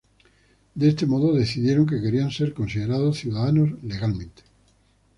De 0.73 0.89
este 0.89 1.05
modo, 1.05 1.31
decidieron 1.31 1.85
que 1.85 2.01
querían 2.01 2.31
ser 2.31 2.55
considerados 2.55 3.19
ciudadanos 3.19 3.73
legalmente. 3.83 4.41